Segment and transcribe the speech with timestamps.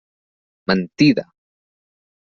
[0.67, 1.25] Mentida!